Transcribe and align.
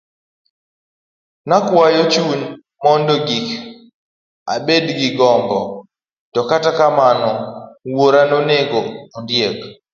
Nakwayo 1.47 2.03
chunya 2.13 2.47
mondo 2.83 3.13
gik 3.27 3.47
abed 4.53 4.85
gi 4.99 5.09
gombo, 5.17 5.59
to 6.33 6.41
kata 6.49 6.71
kamano 6.77 7.29
wuoro 7.93 8.21
nonego 8.29 8.79
ondiek. 9.17 9.57